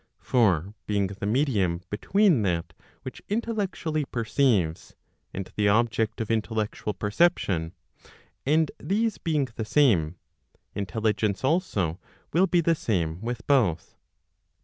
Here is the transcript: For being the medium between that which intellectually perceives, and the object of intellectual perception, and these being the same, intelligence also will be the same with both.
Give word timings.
For 0.19 0.73
being 0.87 1.05
the 1.05 1.27
medium 1.27 1.83
between 1.91 2.41
that 2.41 2.73
which 3.03 3.21
intellectually 3.29 4.03
perceives, 4.05 4.95
and 5.31 5.47
the 5.55 5.67
object 5.67 6.19
of 6.19 6.31
intellectual 6.31 6.95
perception, 6.95 7.73
and 8.43 8.71
these 8.79 9.19
being 9.19 9.49
the 9.57 9.63
same, 9.63 10.15
intelligence 10.73 11.43
also 11.43 11.99
will 12.33 12.47
be 12.47 12.61
the 12.61 12.73
same 12.73 13.21
with 13.21 13.45
both. 13.45 13.95